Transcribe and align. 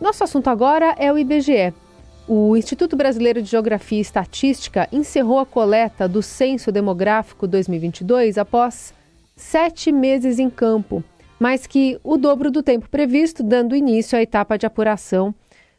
Nosso 0.00 0.22
assunto 0.22 0.48
agora 0.48 0.94
é 0.98 1.10
o 1.10 1.16
IBGE. 1.16 1.72
O 2.28 2.54
Instituto 2.54 2.96
Brasileiro 2.96 3.40
de 3.40 3.50
Geografia 3.50 3.98
e 3.98 4.02
Estatística 4.02 4.86
encerrou 4.92 5.38
a 5.38 5.46
coleta 5.46 6.06
do 6.06 6.22
Censo 6.22 6.70
Demográfico 6.70 7.46
2022 7.46 8.36
após 8.36 8.92
sete 9.34 9.90
meses 9.90 10.38
em 10.38 10.50
campo, 10.50 11.02
mais 11.40 11.66
que 11.66 11.98
o 12.04 12.18
dobro 12.18 12.50
do 12.50 12.62
tempo 12.62 12.90
previsto, 12.90 13.42
dando 13.42 13.74
início 13.74 14.18
à 14.18 14.22
etapa 14.22 14.58
de 14.58 14.66
apuração 14.66 15.34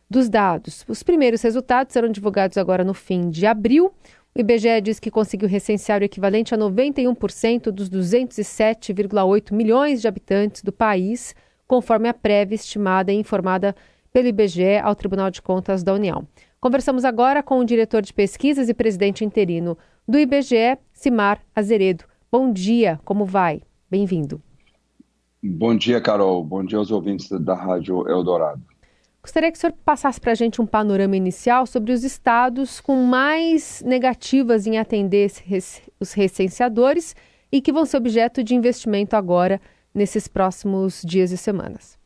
dos 0.10 0.30
dados. 0.30 0.84
Os 0.88 1.04
primeiros 1.04 1.42
resultados 1.44 1.94
serão 1.94 2.10
divulgados 2.10 2.58
agora 2.58 2.84
no 2.84 2.96
fim 2.96 3.30
de 3.30 3.46
abril. 3.46 3.92
O 4.34 4.40
IBGE 4.40 4.82
diz 4.82 5.00
que 5.00 5.12
conseguiu 5.12 5.48
recensear 5.48 6.02
o 6.02 6.06
equivalente 6.06 6.56
a 6.56 6.58
91% 6.58 7.70
dos 7.70 7.88
207,8 7.88 9.54
milhões 9.54 10.02
de 10.02 10.08
habitantes 10.08 10.64
do 10.64 10.72
país, 10.72 11.36
conforme 11.68 12.10
a 12.10 12.14
prévia 12.14 12.56
estimada 12.56 13.12
e 13.12 13.16
informada 13.16 13.76
pelo 14.18 14.30
IBGE 14.30 14.80
ao 14.82 14.96
Tribunal 14.96 15.30
de 15.30 15.44
Contas 15.44 15.84
da 15.84 15.94
União. 15.94 16.28
Conversamos 16.60 17.06
agora 17.06 17.44
com 17.44 17.60
o 17.60 17.64
diretor 17.64 18.02
de 18.02 18.12
pesquisas 18.12 18.68
e 18.68 18.74
presidente 18.74 19.24
interino 19.24 19.78
do 20.08 20.18
IBGE, 20.18 20.80
Simar 20.92 21.40
Azeredo. 21.56 22.04
Bom 22.32 22.52
dia, 22.52 23.00
como 23.06 23.26
vai? 23.26 23.62
Bem-vindo. 23.88 24.42
Bom 25.44 25.78
dia, 25.78 26.02
Carol. 26.02 26.44
Bom 26.44 26.66
dia 26.66 26.80
aos 26.80 26.90
ouvintes 26.90 27.30
da 27.30 27.54
Rádio 27.54 28.10
Eldorado. 28.10 28.60
Gostaria 29.22 29.52
que 29.52 29.58
o 29.60 29.62
senhor 29.62 29.74
passasse 29.86 30.20
para 30.20 30.32
a 30.32 30.36
gente 30.36 30.60
um 30.60 30.66
panorama 30.66 31.16
inicial 31.16 31.68
sobre 31.68 31.92
os 31.92 32.04
estados 32.04 32.82
com 32.82 32.96
mais 33.04 33.84
negativas 33.86 34.66
em 34.66 34.80
atender 34.80 35.32
os 36.00 36.14
recenseadores 36.14 37.16
e 37.52 37.62
que 37.62 37.72
vão 37.72 37.86
ser 37.86 37.98
objeto 37.98 38.44
de 38.44 38.56
investimento 38.56 39.16
agora 39.16 39.62
nesses 39.94 40.28
próximos 40.28 41.04
dias 41.06 41.32
e 41.32 41.38
semanas. 41.38 42.00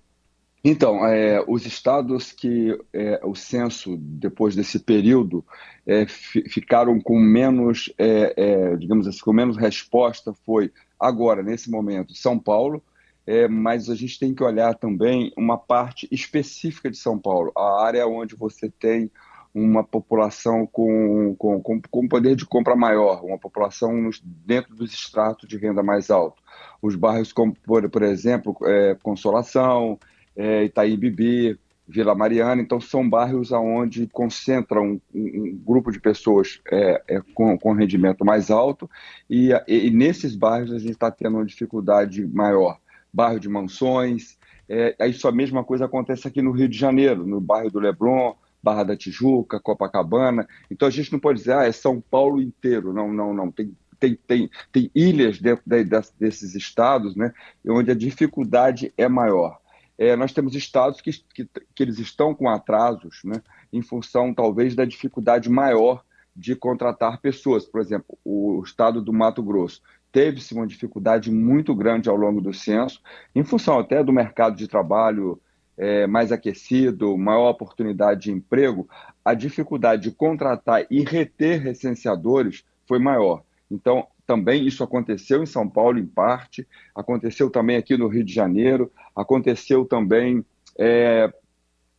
Então, 0.63 1.03
é, 1.05 1.43
os 1.47 1.65
estados 1.65 2.31
que 2.31 2.77
é, 2.93 3.19
o 3.23 3.33
censo, 3.33 3.97
depois 3.97 4.55
desse 4.55 4.77
período, 4.77 5.43
é, 5.87 6.05
ficaram 6.05 7.01
com 7.01 7.19
menos, 7.19 7.91
é, 7.97 8.33
é, 8.37 8.75
digamos 8.75 9.07
assim, 9.07 9.19
com 9.21 9.33
menos 9.33 9.57
resposta 9.57 10.33
foi 10.45 10.71
agora, 10.99 11.41
nesse 11.41 11.71
momento, 11.71 12.13
São 12.13 12.37
Paulo, 12.37 12.83
é, 13.25 13.47
mas 13.47 13.89
a 13.89 13.95
gente 13.95 14.19
tem 14.19 14.35
que 14.35 14.43
olhar 14.43 14.75
também 14.75 15.33
uma 15.35 15.57
parte 15.57 16.07
específica 16.11 16.91
de 16.91 16.97
São 16.97 17.17
Paulo, 17.17 17.51
a 17.57 17.83
área 17.83 18.05
onde 18.05 18.35
você 18.35 18.69
tem 18.69 19.09
uma 19.53 19.83
população 19.83 20.65
com, 20.67 21.35
com, 21.37 21.61
com, 21.61 22.07
poder 22.07 22.35
de 22.35 22.45
compra 22.45 22.75
maior, 22.75 23.25
uma 23.25 23.37
população 23.37 24.09
dentro 24.23 24.75
dos 24.75 24.93
estratos 24.93 25.49
de 25.49 25.57
renda 25.57 25.83
mais 25.83 26.09
alto. 26.09 26.41
Os 26.81 26.95
bairros 26.95 27.33
como, 27.33 27.53
por, 27.53 27.89
por 27.89 28.01
exemplo, 28.01 28.55
Consolação, 29.03 29.99
é, 30.41 30.63
Itaí 30.63 30.97
Bibi, 30.97 31.59
Vila 31.87 32.15
Mariana, 32.15 32.61
então 32.61 32.79
são 32.79 33.07
bairros 33.07 33.51
onde 33.51 34.07
concentram 34.07 34.99
um, 35.13 35.19
um, 35.19 35.61
grupo 35.63 35.91
de 35.91 35.99
pessoas 35.99 36.61
é, 36.71 37.03
é, 37.07 37.21
com, 37.33 37.57
com 37.57 37.73
rendimento 37.73 38.23
mais 38.23 38.49
alto 38.49 38.89
e, 39.29 39.51
e, 39.67 39.87
e 39.87 39.91
nesses 39.91 40.35
bairros 40.35 40.71
a 40.71 40.79
gente 40.79 40.91
está 40.91 41.11
tendo 41.11 41.37
uma 41.37 41.45
dificuldade 41.45 42.25
maior 42.25 42.79
bairro 43.13 43.39
de 43.39 43.49
Mansões. 43.49 44.37
É, 44.69 44.95
isso 45.07 45.27
a 45.27 45.31
mesma 45.31 45.63
coisa 45.63 45.85
acontece 45.85 46.27
aqui 46.27 46.41
no 46.41 46.51
Rio 46.51 46.69
de 46.69 46.77
Janeiro, 46.77 47.27
no 47.27 47.41
bairro 47.41 47.69
do 47.69 47.79
Leblon, 47.79 48.33
Barra 48.63 48.83
da 48.83 48.95
Tijuca, 48.95 49.59
Copacabana. 49.59 50.47
Então 50.69 50.87
a 50.87 50.91
gente 50.91 51.11
não 51.11 51.19
pode 51.19 51.39
dizer, 51.39 51.53
ah, 51.53 51.65
é 51.65 51.71
São 51.71 51.99
Paulo 51.99 52.41
inteiro. 52.41 52.93
Não, 52.93 53.11
não, 53.11 53.33
não. 53.33 53.51
Tem, 53.51 53.75
tem, 53.99 54.15
tem, 54.15 54.49
tem 54.71 54.91
ilhas 54.95 55.39
dentro 55.39 55.63
de, 55.67 55.83
de, 55.83 56.01
desses 56.19 56.55
estados, 56.55 57.15
né, 57.15 57.33
onde 57.67 57.91
a 57.91 57.95
dificuldade 57.95 58.93
é 58.97 59.07
maior. 59.07 59.60
É, 60.01 60.15
nós 60.15 60.33
temos 60.33 60.55
estados 60.55 60.99
que, 60.99 61.11
que, 61.11 61.45
que, 61.45 61.83
eles 61.83 61.99
estão 61.99 62.33
com 62.33 62.49
atrasos, 62.49 63.21
né, 63.23 63.39
em 63.71 63.83
função 63.83 64.33
talvez 64.33 64.73
da 64.73 64.83
dificuldade 64.83 65.47
maior 65.47 66.03
de 66.35 66.55
contratar 66.55 67.21
pessoas. 67.21 67.67
Por 67.67 67.79
exemplo, 67.79 68.17
o 68.25 68.63
estado 68.65 68.99
do 68.99 69.13
Mato 69.13 69.43
Grosso 69.43 69.79
teve-se 70.11 70.55
uma 70.55 70.65
dificuldade 70.65 71.29
muito 71.29 71.75
grande 71.75 72.09
ao 72.09 72.15
longo 72.15 72.41
do 72.41 72.51
censo, 72.51 72.99
em 73.35 73.43
função 73.43 73.77
até 73.77 74.03
do 74.03 74.11
mercado 74.11 74.55
de 74.55 74.67
trabalho 74.67 75.39
é, 75.77 76.07
mais 76.07 76.31
aquecido, 76.31 77.15
maior 77.15 77.51
oportunidade 77.51 78.21
de 78.21 78.31
emprego, 78.31 78.89
a 79.23 79.35
dificuldade 79.35 80.01
de 80.01 80.11
contratar 80.11 80.83
e 80.89 81.03
reter 81.03 81.61
recenseadores 81.61 82.65
foi 82.87 82.97
maior. 82.97 83.43
Então, 83.69 84.07
também 84.25 84.65
isso 84.65 84.83
aconteceu 84.83 85.43
em 85.43 85.45
São 85.45 85.67
Paulo, 85.67 85.99
em 85.99 86.05
parte, 86.05 86.67
aconteceu 86.95 87.49
também 87.49 87.77
aqui 87.77 87.97
no 87.97 88.07
Rio 88.07 88.23
de 88.23 88.33
Janeiro, 88.33 88.91
aconteceu 89.15 89.85
também 89.85 90.45
é, 90.77 91.31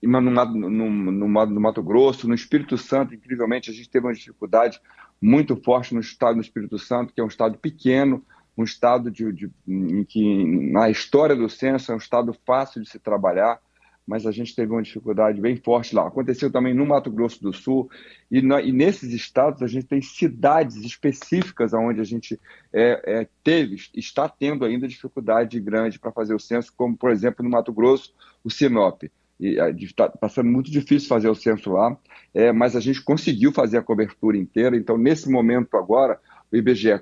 no, 0.03 0.21
no, 0.21 0.71
no, 0.71 1.13
no, 1.13 1.61
Mato 1.61 1.83
Grosso, 1.83 2.27
no 2.27 2.35
Espírito 2.35 2.77
Santo, 2.77 3.15
incrivelmente, 3.15 3.71
a 3.71 3.75
gente 3.75 3.89
teve 3.89 4.07
uma 4.07 4.15
dificuldade 4.15 4.81
muito 5.21 5.57
forte 5.57 5.95
no 5.95 6.01
estado 6.01 6.35
do 6.37 6.41
Espírito 6.41 6.79
Santo, 6.79 7.15
que 7.15 7.21
é 7.21 7.25
um 7.25 7.29
estado 7.29 7.57
pequeno, 7.59 8.25
um 8.57 8.65
estado 8.65 9.11
de, 9.11 9.33
de, 9.33 9.51
em 9.67 10.05
que, 10.05 10.45
na 10.73 10.91
história 10.91 11.37
do 11.37 11.49
censo, 11.49 11.93
é 11.93 11.95
um 11.95 11.99
estado 11.99 12.35
fácil 12.45 12.83
de 12.83 12.89
se 12.89 12.99
trabalhar, 12.99 13.61
mas 14.07 14.27
a 14.27 14.33
gente 14.33 14.55
teve 14.55 14.73
uma 14.73 14.83
dificuldade 14.83 15.41
bem 15.41 15.57
forte 15.57 15.95
lá. 15.95 16.07
Aconteceu 16.07 16.51
também 16.51 16.75
no 16.75 16.85
Mato 16.85 17.11
Grosso 17.11 17.43
do 17.43 17.53
Sul, 17.53 17.91
e, 18.31 18.43
na, 18.43 18.61
e 18.61 18.73
nesses 18.73 19.13
estados 19.13 19.63
a 19.63 19.67
gente 19.67 19.87
tem 19.87 20.03
cidades 20.03 20.77
específicas 20.77 21.73
onde 21.73 22.01
a 22.01 22.05
gente 22.05 22.39
é, 22.73 23.03
é, 23.21 23.29
teve, 23.45 23.77
está 23.95 24.29
tendo 24.29 24.65
ainda 24.65 24.89
dificuldade 24.89 25.61
grande 25.61 25.99
para 25.99 26.13
fazer 26.13 26.35
o 26.35 26.41
censo, 26.41 26.73
como, 26.77 26.97
por 26.97 27.11
exemplo, 27.11 27.45
no 27.45 27.51
Mato 27.51 27.73
Grosso, 27.73 28.15
o 28.45 28.51
Sinop 28.51 29.03
está 29.39 30.09
tá 30.09 30.29
sendo 30.29 30.51
muito 30.51 30.71
difícil 30.71 31.09
fazer 31.09 31.29
o 31.29 31.35
censo 31.35 31.73
lá, 31.73 31.97
é, 32.33 32.53
mas 32.53 32.77
a 32.77 32.81
gente 32.81 33.03
conseguiu 33.03 33.53
fazer 33.53 33.79
a 33.79 33.83
cobertura 33.83 34.37
inteira. 34.37 34.77
Então, 34.77 34.97
nesse 34.97 35.29
momento 35.29 35.77
agora, 35.77 36.21
o 36.51 36.57
IBGE 36.57 37.01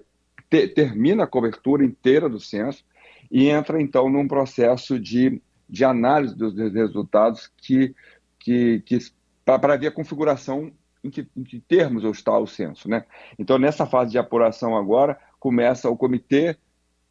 te, 0.48 0.68
termina 0.68 1.24
a 1.24 1.26
cobertura 1.26 1.84
inteira 1.84 2.28
do 2.28 2.40
censo 2.40 2.84
e 3.30 3.48
entra 3.48 3.80
então 3.80 4.08
num 4.08 4.26
processo 4.26 4.98
de, 4.98 5.40
de 5.70 5.84
análise 5.84 6.36
dos 6.36 6.54
resultados 6.72 7.50
que, 7.56 7.94
que, 8.38 8.80
que 8.80 8.98
para 9.44 9.76
ver 9.76 9.88
a 9.88 9.92
configuração 9.92 10.72
em 11.02 11.10
que, 11.10 11.26
em 11.36 11.42
que 11.42 11.60
termos 11.60 12.04
está 12.04 12.38
o 12.38 12.46
censo, 12.46 12.88
né? 12.88 13.04
Então, 13.38 13.58
nessa 13.58 13.86
fase 13.86 14.10
de 14.10 14.18
apuração 14.18 14.76
agora, 14.76 15.18
começa 15.38 15.88
o 15.88 15.96
comitê 15.96 16.56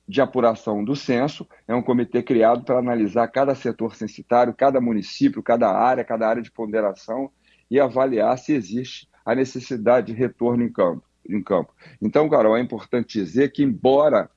de 0.07 0.21
apuração 0.21 0.83
do 0.83 0.95
censo, 0.95 1.47
é 1.67 1.75
um 1.75 1.81
comitê 1.81 2.23
criado 2.23 2.63
para 2.63 2.79
analisar 2.79 3.27
cada 3.27 3.53
setor 3.53 3.95
censitário, 3.95 4.53
cada 4.53 4.81
município, 4.81 5.41
cada 5.41 5.71
área, 5.71 6.03
cada 6.03 6.27
área 6.27 6.41
de 6.41 6.51
ponderação 6.51 7.31
e 7.69 7.79
avaliar 7.79 8.37
se 8.37 8.53
existe 8.53 9.07
a 9.23 9.35
necessidade 9.35 10.07
de 10.07 10.13
retorno 10.13 10.63
em 10.63 10.71
campo. 10.71 11.03
Em 11.27 11.43
campo. 11.43 11.71
Então, 12.01 12.27
Carol, 12.27 12.57
é 12.57 12.61
importante 12.61 13.19
dizer 13.19 13.51
que, 13.51 13.61
embora 13.61 14.31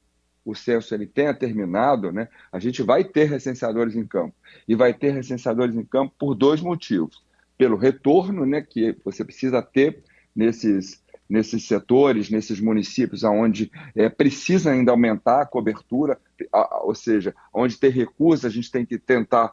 o 0.45 0.55
censo 0.55 0.95
ele 0.95 1.07
tenha 1.07 1.33
terminado, 1.33 2.13
né, 2.13 2.29
a 2.51 2.59
gente 2.59 2.83
vai 2.83 3.05
ter 3.05 3.25
recenseadores 3.25 3.95
em 3.95 4.05
campo. 4.05 4.35
E 4.67 4.75
vai 4.75 4.93
ter 4.93 5.13
recenseadores 5.13 5.75
em 5.75 5.85
campo 5.85 6.15
por 6.19 6.35
dois 6.35 6.61
motivos. 6.61 7.23
Pelo 7.57 7.77
retorno 7.77 8.45
né, 8.45 8.61
que 8.61 8.97
você 9.05 9.25
precisa 9.25 9.63
ter 9.63 10.03
nesses 10.35 11.03
nesses 11.33 11.67
setores, 11.67 12.29
nesses 12.29 12.61
municípios 12.61 13.25
onde 13.25 13.73
é, 13.97 14.07
precisa 14.11 14.71
ainda 14.71 14.91
aumentar 14.91 15.41
a 15.41 15.47
cobertura, 15.47 16.19
a, 16.53 16.83
ou 16.83 16.95
seja, 16.95 17.35
onde 17.55 17.79
tem 17.79 17.91
recusa, 17.91 18.49
a 18.49 18.51
gente 18.51 18.71
tem 18.71 18.85
que 18.85 18.99
tentar 18.99 19.51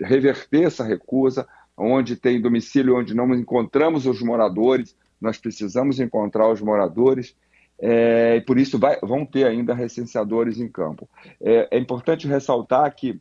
reverter 0.00 0.64
essa 0.64 0.82
recusa, 0.82 1.46
onde 1.76 2.16
tem 2.16 2.40
domicílio 2.40 2.98
onde 2.98 3.14
não 3.14 3.32
encontramos 3.36 4.04
os 4.04 4.20
moradores, 4.20 4.96
nós 5.20 5.38
precisamos 5.38 6.00
encontrar 6.00 6.50
os 6.50 6.60
moradores. 6.60 7.36
É, 7.84 8.36
e 8.36 8.40
por 8.40 8.58
isso 8.58 8.78
vai, 8.78 8.98
vão 9.00 9.26
ter 9.26 9.44
ainda 9.44 9.74
recenseadores 9.74 10.58
em 10.58 10.68
campo. 10.68 11.08
É, 11.40 11.76
é 11.76 11.78
importante 11.78 12.28
ressaltar 12.28 12.94
que 12.94 13.20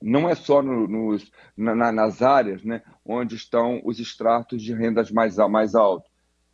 não 0.00 0.28
é 0.28 0.34
só 0.34 0.62
no, 0.62 0.86
nos, 0.86 1.30
na, 1.56 1.90
nas 1.90 2.22
áreas 2.22 2.62
né, 2.62 2.80
onde 3.04 3.34
estão 3.34 3.80
os 3.84 3.98
extratos 3.98 4.62
de 4.62 4.72
rendas 4.72 5.10
mais, 5.10 5.36
mais 5.36 5.74
altos 5.74 6.12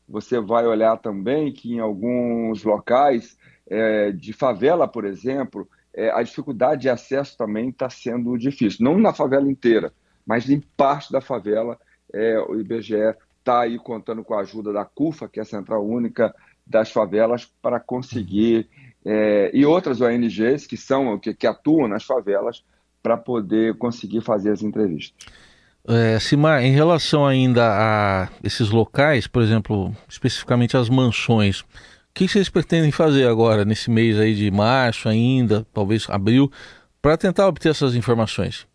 você 0.08 0.40
vai 0.40 0.66
olhar 0.66 0.96
também 0.96 1.52
que 1.52 1.74
em 1.74 1.80
alguns 1.80 2.64
locais 2.64 3.36
é, 3.68 4.10
de 4.10 4.32
favela, 4.32 4.88
por 4.88 5.04
exemplo, 5.04 5.68
é, 5.94 6.10
a 6.10 6.22
dificuldade 6.22 6.82
de 6.82 6.88
acesso 6.88 7.36
também 7.36 7.68
está 7.68 7.90
sendo 7.90 8.36
difícil. 8.38 8.82
Não 8.82 8.98
na 8.98 9.12
favela 9.12 9.50
inteira, 9.50 9.92
mas 10.24 10.48
em 10.48 10.60
parte 10.76 11.12
da 11.12 11.20
favela, 11.20 11.78
é, 12.12 12.38
o 12.40 12.58
IBGE 12.58 13.14
está 13.38 13.60
aí 13.60 13.78
contando 13.78 14.24
com 14.24 14.34
a 14.34 14.40
ajuda 14.40 14.72
da 14.72 14.84
CUFA, 14.84 15.28
que 15.28 15.38
é 15.38 15.42
a 15.42 15.46
Central 15.46 15.86
Única 15.86 16.34
das 16.68 16.90
Favelas, 16.90 17.50
para 17.62 17.80
conseguir, 17.80 18.68
é, 19.04 19.50
e 19.54 19.64
outras 19.64 20.00
ONGs 20.00 20.66
que 20.66 20.76
são 20.76 21.18
que, 21.18 21.32
que 21.32 21.46
atuam 21.46 21.88
nas 21.88 22.04
favelas, 22.04 22.62
para 23.02 23.16
poder 23.16 23.76
conseguir 23.78 24.20
fazer 24.20 24.50
as 24.50 24.62
entrevistas. 24.62 25.14
É, 25.86 26.18
Simar, 26.18 26.62
em 26.62 26.72
relação 26.72 27.24
ainda 27.24 27.64
a 27.66 28.28
esses 28.44 28.68
locais, 28.68 29.26
por 29.26 29.42
exemplo, 29.42 29.94
especificamente 30.06 30.76
as 30.76 30.90
mansões, 30.90 31.60
o 31.60 31.66
que 32.12 32.28
vocês 32.28 32.50
pretendem 32.50 32.90
fazer 32.90 33.26
agora, 33.26 33.64
nesse 33.64 33.90
mês 33.90 34.18
aí 34.18 34.34
de 34.34 34.50
março 34.50 35.08
ainda, 35.08 35.66
talvez 35.72 36.06
abril, 36.10 36.52
para 37.00 37.16
tentar 37.16 37.46
obter 37.46 37.70
essas 37.70 37.94
informações? 37.94 38.66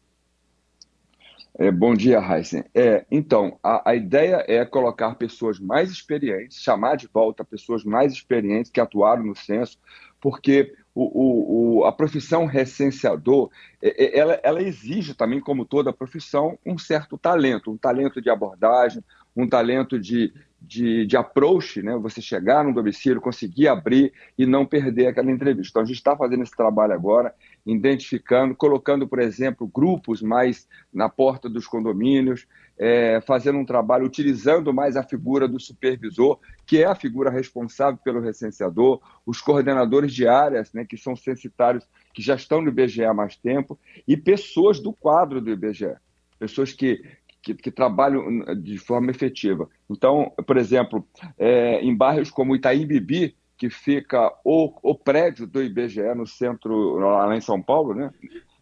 É, 1.59 1.69
bom 1.69 1.93
dia, 1.93 2.19
Heisen. 2.19 2.63
É, 2.73 3.05
então, 3.11 3.59
a, 3.61 3.91
a, 3.91 3.95
ideia 3.95 4.43
é 4.47 4.65
colocar 4.65 5.13
pessoas 5.15 5.59
mais 5.59 5.91
experientes, 5.91 6.59
chamar 6.59 6.97
de 6.97 7.07
volta 7.07 7.45
pessoas 7.45 7.83
mais 7.83 8.11
experientes 8.11 8.71
que 8.71 8.81
atuaram 8.81 9.23
no 9.23 9.35
censo, 9.35 9.77
porque 10.19 10.73
o, 10.95 11.81
o, 11.81 11.85
a 11.85 11.91
profissão 11.91 12.45
recenseador, 12.45 13.51
é, 13.81 14.03
é, 14.03 14.19
ela, 14.19 14.39
ela, 14.43 14.63
exige 14.63 15.13
também, 15.13 15.39
como 15.39 15.63
toda 15.63 15.93
profissão, 15.93 16.57
um 16.65 16.77
certo 16.77 17.19
talento, 17.19 17.71
um 17.71 17.77
talento 17.77 18.19
de 18.19 18.31
abordagem, 18.31 19.03
um 19.35 19.47
talento 19.47 19.99
de, 19.99 20.33
de, 20.63 21.05
de 21.05 21.17
approach, 21.17 21.81
né? 21.81 21.97
você 21.97 22.21
chegar 22.21 22.63
no 22.63 22.73
domicílio, 22.73 23.19
conseguir 23.19 23.67
abrir 23.67 24.13
e 24.37 24.45
não 24.45 24.65
perder 24.65 25.07
aquela 25.07 25.29
entrevista. 25.29 25.71
Então, 25.71 25.81
a 25.81 25.85
gente 25.85 25.97
está 25.97 26.15
fazendo 26.15 26.43
esse 26.43 26.55
trabalho 26.55 26.93
agora, 26.93 27.35
identificando, 27.65 28.55
colocando, 28.55 29.05
por 29.05 29.19
exemplo, 29.19 29.67
grupos 29.67 30.21
mais 30.21 30.67
na 30.91 31.09
porta 31.09 31.49
dos 31.49 31.67
condomínios, 31.67 32.47
é, 32.77 33.21
fazendo 33.27 33.59
um 33.59 33.65
trabalho 33.65 34.05
utilizando 34.05 34.73
mais 34.73 34.95
a 34.95 35.03
figura 35.03 35.47
do 35.47 35.59
supervisor, 35.59 36.39
que 36.65 36.81
é 36.81 36.85
a 36.85 36.95
figura 36.95 37.29
responsável 37.29 37.99
pelo 38.01 38.21
recenseador, 38.21 39.01
os 39.25 39.41
coordenadores 39.41 40.13
de 40.13 40.27
áreas, 40.27 40.71
né, 40.73 40.85
que 40.85 40.97
são 40.97 41.15
censitários 41.15 41.85
que 42.13 42.21
já 42.21 42.35
estão 42.35 42.61
no 42.61 42.69
IBGE 42.69 43.03
há 43.03 43.13
mais 43.13 43.35
tempo, 43.35 43.77
e 44.07 44.15
pessoas 44.15 44.79
do 44.79 44.93
quadro 44.93 45.41
do 45.41 45.51
IBGE, 45.51 45.95
pessoas 46.39 46.71
que, 46.71 47.03
que, 47.43 47.53
que, 47.53 47.69
trabalham 47.69 48.23
de 48.55 48.77
forma 48.77 49.11
efetiva. 49.11 49.69
Então, 49.89 50.31
por 50.47 50.57
exemplo, 50.57 51.05
é, 51.37 51.81
em 51.81 51.95
bairros 51.95 52.31
como 52.31 52.55
Itaim 52.55 52.87
Bibi, 52.87 53.35
que 53.57 53.69
fica 53.69 54.33
o, 54.43 54.73
o 54.81 54.95
prédio 54.95 55.45
do 55.45 55.61
IBGE 55.61 56.15
no 56.15 56.25
centro, 56.25 56.97
lá 56.97 57.35
em 57.35 57.41
São 57.41 57.61
Paulo, 57.61 57.93
né? 57.93 58.11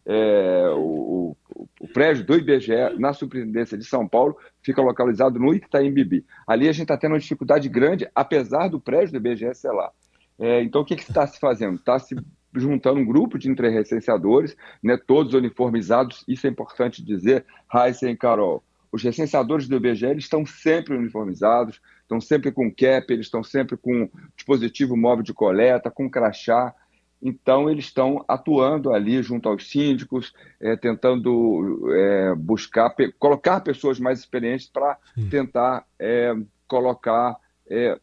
É, 0.03 0.67
o, 0.75 1.35
o, 1.55 1.67
o, 1.79 1.87
prédio 1.87 2.25
do 2.25 2.35
IBGE 2.35 2.97
na 2.97 3.13
Superintendência 3.13 3.77
de 3.77 3.85
São 3.85 4.07
Paulo 4.07 4.35
fica 4.63 4.81
localizado 4.81 5.39
no 5.39 5.53
Itaim 5.53 5.93
Bibi. 5.93 6.25
Ali 6.47 6.67
a 6.67 6.71
gente 6.71 6.83
está 6.83 6.97
tendo 6.97 7.11
uma 7.11 7.19
dificuldade 7.19 7.69
grande, 7.69 8.09
apesar 8.15 8.67
do 8.67 8.79
prédio 8.79 9.11
do 9.11 9.17
IBGE 9.17 9.53
ser 9.53 9.71
lá. 9.71 9.91
É, 10.39 10.63
então, 10.63 10.81
o 10.81 10.85
que 10.85 10.95
está 10.95 11.27
se 11.27 11.39
fazendo? 11.39 11.75
Está 11.75 11.99
se 11.99 12.15
juntando 12.53 12.99
um 12.99 13.05
grupo 13.05 13.37
de 13.37 13.51
recenseadores, 13.53 14.57
né, 14.83 14.97
todos 14.97 15.33
uniformizados, 15.33 16.23
isso 16.27 16.47
é 16.47 16.49
importante 16.49 17.03
dizer, 17.03 17.45
Heisen 17.73 18.11
e 18.11 18.17
Carol. 18.17 18.63
Os 18.91 19.03
recenseadores 19.03 19.67
do 19.67 19.77
IBGE 19.77 20.17
estão 20.17 20.45
sempre 20.45 20.95
uniformizados, 20.95 21.79
estão 22.01 22.19
sempre 22.19 22.51
com 22.51 22.69
cap, 22.69 23.11
eles 23.11 23.27
estão 23.27 23.43
sempre 23.43 23.77
com 23.77 24.09
dispositivo 24.35 24.97
móvel 24.97 25.23
de 25.23 25.33
coleta, 25.33 25.89
com 25.89 26.09
crachá. 26.09 26.73
Então, 27.21 27.69
eles 27.69 27.85
estão 27.85 28.25
atuando 28.27 28.91
ali 28.91 29.21
junto 29.21 29.47
aos 29.47 29.69
síndicos, 29.69 30.33
é, 30.59 30.75
tentando 30.75 31.89
é, 31.93 32.35
buscar, 32.35 32.93
colocar 33.17 33.61
pessoas 33.61 33.99
mais 33.99 34.19
experientes 34.19 34.67
para 34.67 34.97
tentar 35.29 35.85
é, 35.99 36.33
colocar 36.67 37.37
é, 37.69 37.97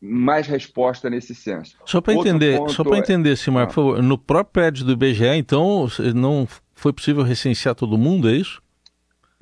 mais 0.00 0.46
resposta 0.46 1.10
nesse 1.10 1.34
censo. 1.34 1.76
Só 1.84 2.00
para 2.00 2.14
entender, 2.14 2.58
só 2.70 2.82
para 2.82 2.96
é 2.96 2.98
entender, 2.98 3.36
Simar, 3.36 3.64
ah. 3.64 3.66
por 3.66 3.74
favor, 3.74 4.02
no 4.02 4.16
próprio 4.16 4.52
prédio 4.52 4.84
do 4.84 4.92
IBGE, 4.92 5.36
então, 5.36 5.86
não 6.14 6.48
foi 6.74 6.92
possível 6.92 7.22
recensear 7.22 7.74
todo 7.74 7.98
mundo, 7.98 8.28
é 8.28 8.32
isso? 8.32 8.61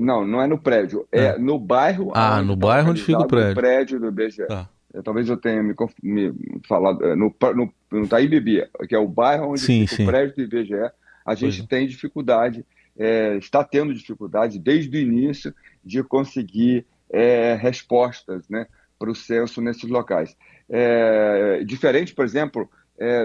Não, 0.00 0.26
não 0.26 0.40
é 0.40 0.46
no 0.46 0.58
prédio. 0.58 1.06
É, 1.12 1.26
é 1.26 1.38
no 1.38 1.58
bairro. 1.58 2.10
Ah, 2.14 2.40
no 2.40 2.56
bairro 2.56 2.90
onde 2.90 3.02
fica 3.02 3.18
o 3.18 3.26
prédio. 3.26 3.48
No 3.50 3.54
prédio 3.54 4.00
do 4.00 4.08
IBGE. 4.08 4.46
Tá. 4.46 4.66
É, 4.94 5.02
talvez 5.02 5.28
eu 5.28 5.36
tenha 5.36 5.62
me, 5.62 5.74
me 6.02 6.32
falado. 6.66 7.04
É, 7.04 7.14
no, 7.14 7.34
no, 7.54 7.72
no 7.92 8.08
Taíbibi, 8.08 8.66
que 8.88 8.94
é 8.94 8.98
o 8.98 9.06
bairro 9.06 9.50
onde 9.50 9.60
sim, 9.60 9.86
fica 9.86 9.96
sim. 9.96 10.02
o 10.04 10.06
prédio 10.06 10.48
do 10.48 10.56
IBGE, 10.56 10.90
a 11.26 11.34
gente. 11.34 11.60
É. 11.60 11.66
tem 11.66 11.86
dificuldade, 11.86 12.64
é, 12.98 13.36
está 13.36 13.62
tendo 13.62 13.92
dificuldade 13.92 14.58
desde 14.58 14.96
o 14.96 15.00
início 15.00 15.54
de 15.84 16.02
conseguir 16.02 16.86
é, 17.10 17.54
respostas 17.60 18.48
né, 18.48 18.66
para 18.98 19.10
o 19.10 19.14
censo 19.14 19.60
nesses 19.60 19.88
locais. 19.90 20.34
É, 20.66 21.62
diferente, 21.64 22.14
por 22.14 22.24
exemplo, 22.24 22.70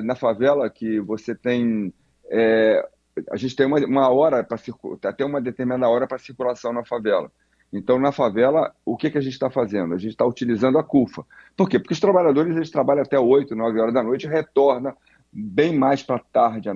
na 0.04 0.16
favela 0.16 0.70
que 0.70 1.02
você 1.02 1.36
tem 1.36 1.94
a 3.32 3.38
gente 3.38 3.56
tem 3.56 3.66
uma, 3.66 3.80
uma 3.80 4.10
hora 4.10 4.44
para 4.44 4.58
até 5.04 5.26
uma 5.26 5.42
determinada 5.42 5.90
hora 5.90 6.08
para 6.08 6.18
circulação 6.18 6.74
na 6.74 6.84
favela. 6.84 7.32
Então, 7.72 8.00
na 8.00 8.12
favela, 8.12 8.74
o 8.86 8.96
que, 8.96 9.10
que 9.10 9.18
a 9.18 9.22
gente 9.22 9.34
está 9.34 9.50
fazendo? 9.50 9.94
A 9.94 9.98
gente 9.98 10.12
está 10.12 10.26
utilizando 10.26 10.78
a 10.78 10.84
CUFA. 10.84 11.26
Por 11.58 11.68
quê? 11.68 11.80
Porque 11.80 11.94
os 11.94 12.00
trabalhadores 12.00 12.56
eles 12.56 12.72
trabalham 12.72 13.04
até 13.04 13.20
8, 13.20 13.56
9 13.56 13.80
horas 13.80 13.94
da 13.94 14.04
noite 14.04 14.26
e 14.26 14.30
retornam 14.30 14.96
bem 15.32 15.78
mais 15.78 16.02
para 16.02 16.20
tarde 16.20 16.70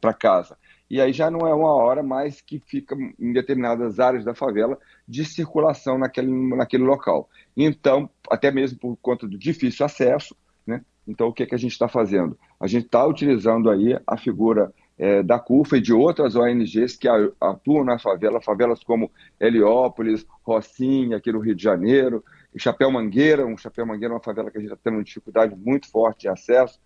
para 0.00 0.12
casa. 0.12 0.56
E 0.90 1.00
aí 1.00 1.12
já 1.12 1.30
não 1.30 1.46
é 1.46 1.54
uma 1.54 1.72
hora 1.72 2.02
mais 2.02 2.40
que 2.40 2.58
fica 2.58 2.96
em 3.18 3.32
determinadas 3.32 4.00
áreas 4.00 4.24
da 4.24 4.34
favela 4.34 4.76
de 5.06 5.24
circulação 5.24 5.98
naquele, 5.98 6.30
naquele 6.56 6.82
local. 6.82 7.28
Então, 7.56 8.10
até 8.28 8.50
mesmo 8.50 8.78
por 8.78 8.96
conta 8.96 9.28
do 9.28 9.38
difícil 9.38 9.86
acesso, 9.86 10.34
né? 10.68 10.82
Então, 11.06 11.28
o 11.28 11.32
que, 11.32 11.46
que 11.46 11.54
a 11.54 11.58
gente 11.58 11.72
está 11.72 11.88
fazendo? 11.88 12.38
A 12.60 12.66
gente 12.66 12.84
está 12.84 13.04
utilizando 13.06 13.70
aí 13.70 13.98
a 14.06 14.16
figura 14.18 14.72
é, 14.98 15.22
da 15.22 15.38
CUFA 15.38 15.78
e 15.78 15.80
de 15.80 15.92
outras 15.92 16.36
ONGs 16.36 16.96
que 16.96 17.08
atuam 17.40 17.82
na 17.82 17.98
favela, 17.98 18.42
favelas 18.42 18.84
como 18.84 19.10
Heliópolis, 19.40 20.26
Rocinha, 20.42 21.16
aqui 21.16 21.32
no 21.32 21.40
Rio 21.40 21.54
de 21.54 21.62
Janeiro, 21.62 22.22
Chapéu 22.56 22.90
Mangueira, 22.90 23.46
um 23.46 23.56
Chapéu 23.56 23.86
Mangueira 23.86 24.12
é 24.12 24.16
uma 24.16 24.22
favela 24.22 24.50
que 24.50 24.58
a 24.58 24.60
gente 24.60 24.72
está 24.72 24.80
tendo 24.82 24.98
uma 24.98 25.04
dificuldade 25.04 25.54
muito 25.56 25.88
forte 25.90 26.22
de 26.22 26.28
acesso, 26.28 26.78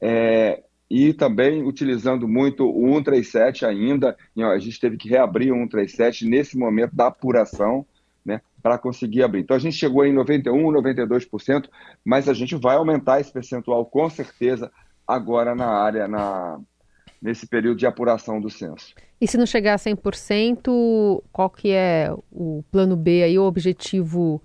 é, 0.00 0.62
e 0.90 1.14
também 1.14 1.62
utilizando 1.62 2.28
muito 2.28 2.68
o 2.68 2.94
137 2.94 3.64
ainda, 3.64 4.16
a 4.36 4.58
gente 4.58 4.78
teve 4.78 4.96
que 4.96 5.08
reabrir 5.08 5.52
o 5.52 5.56
137 5.56 6.26
nesse 6.26 6.58
momento 6.58 6.94
da 6.94 7.06
apuração, 7.06 7.86
para 8.64 8.78
conseguir 8.78 9.22
abrir. 9.22 9.40
Então 9.40 9.54
a 9.54 9.60
gente 9.60 9.76
chegou 9.76 10.06
em 10.06 10.12
91, 10.14 10.72
92%, 10.72 11.68
mas 12.02 12.30
a 12.30 12.32
gente 12.32 12.56
vai 12.56 12.76
aumentar 12.76 13.20
esse 13.20 13.30
percentual 13.30 13.84
com 13.84 14.08
certeza 14.08 14.72
agora 15.06 15.54
na 15.54 15.66
área, 15.66 16.08
na, 16.08 16.58
nesse 17.20 17.46
período 17.46 17.76
de 17.76 17.86
apuração 17.86 18.40
do 18.40 18.48
censo. 18.48 18.94
E 19.20 19.28
se 19.28 19.36
não 19.36 19.44
chegar 19.44 19.74
a 19.74 19.76
100%, 19.76 21.22
qual 21.30 21.50
que 21.50 21.72
é 21.72 22.10
o 22.32 22.64
plano 22.70 22.96
B 22.96 23.24
aí, 23.24 23.38
o 23.38 23.44
objetivo 23.44 24.42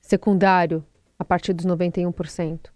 secundário 0.00 0.84
a 1.18 1.24
partir 1.24 1.52
dos 1.52 1.66
91%? 1.66 2.70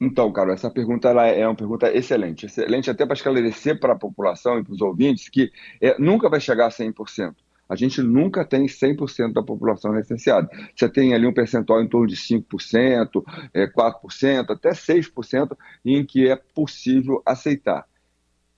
Então, 0.00 0.32
Carol, 0.32 0.54
essa 0.54 0.70
pergunta 0.70 1.08
ela 1.08 1.26
é 1.26 1.44
uma 1.44 1.56
pergunta 1.56 1.92
excelente. 1.92 2.46
Excelente 2.46 2.88
até 2.88 3.04
para 3.04 3.14
esclarecer 3.14 3.80
para 3.80 3.94
a 3.94 3.98
população 3.98 4.60
e 4.60 4.62
para 4.62 4.72
os 4.72 4.80
ouvintes 4.80 5.28
que 5.28 5.50
é, 5.80 5.98
nunca 5.98 6.28
vai 6.28 6.38
chegar 6.38 6.66
a 6.66 6.70
100%. 6.70 7.34
A 7.74 7.76
gente 7.76 8.00
nunca 8.00 8.44
tem 8.44 8.66
100% 8.66 9.32
da 9.32 9.42
população 9.42 9.92
recenseada. 9.92 10.48
Você 10.74 10.88
tem 10.88 11.12
ali 11.12 11.26
um 11.26 11.34
percentual 11.34 11.82
em 11.82 11.88
torno 11.88 12.06
de 12.06 12.14
5%, 12.14 13.22
é, 13.52 13.66
4%, 13.66 14.50
até 14.50 14.70
6% 14.70 15.56
em 15.84 16.06
que 16.06 16.28
é 16.28 16.36
possível 16.36 17.20
aceitar 17.26 17.84